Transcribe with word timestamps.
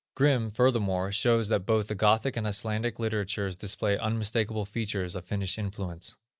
Grimm, 0.15 0.49
furthermore, 0.49 1.11
shows 1.11 1.47
that 1.49 1.67
both 1.67 1.85
the 1.87 1.93
Gothic 1.93 2.35
and 2.35 2.47
Icelandic 2.47 2.97
literatures 2.97 3.55
display 3.55 3.99
unmistakable 3.99 4.65
features 4.65 5.15
of 5.15 5.25
Finnish 5.25 5.59
influence. 5.59 6.17